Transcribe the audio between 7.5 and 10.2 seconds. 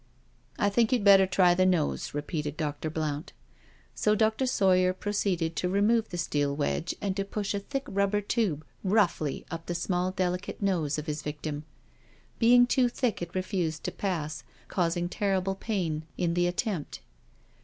a thick rubber tube roughly up the small